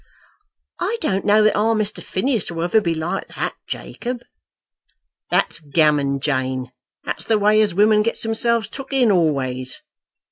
[0.79, 2.01] "I don't know that our Mr.
[2.01, 4.23] Phineas will ever be like that, Jacob."
[5.29, 6.71] "That's gammon, Jane.
[7.03, 9.83] That's the way as women gets themselves took in always.